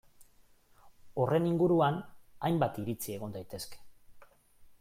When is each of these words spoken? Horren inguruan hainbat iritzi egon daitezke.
Horren 1.25 1.45
inguruan 1.51 2.01
hainbat 2.49 2.83
iritzi 2.85 3.19
egon 3.19 3.37
daitezke. 3.37 3.85